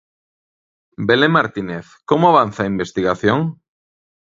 Belén 1.07 1.31
Martínez, 1.37 1.85
como 2.09 2.25
avanza 2.27 2.61
a 2.63 2.71
investigación? 2.73 3.39